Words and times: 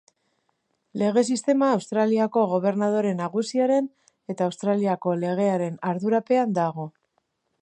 Lege 1.01 1.23
sistema 1.35 1.67
Australiako 1.73 2.47
gobernadore 2.55 3.13
nagusiaren 3.21 3.93
eta 4.35 4.51
Australiako 4.51 5.17
legearen 5.27 5.81
ardurapean 5.95 6.61
dago. 6.63 6.93